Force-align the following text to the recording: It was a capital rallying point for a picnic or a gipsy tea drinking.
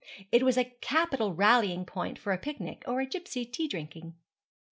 It 0.31 0.41
was 0.41 0.57
a 0.57 0.63
capital 0.65 1.31
rallying 1.35 1.85
point 1.85 2.17
for 2.17 2.33
a 2.33 2.37
picnic 2.39 2.83
or 2.87 3.01
a 3.01 3.05
gipsy 3.05 3.45
tea 3.45 3.67
drinking. 3.67 4.15